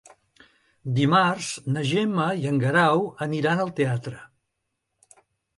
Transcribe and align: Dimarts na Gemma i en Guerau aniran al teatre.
Dimarts 0.99 1.49
na 1.75 1.83
Gemma 1.89 2.27
i 2.45 2.49
en 2.53 2.57
Guerau 2.65 3.05
aniran 3.27 3.63
al 3.67 3.73
teatre. 3.81 4.23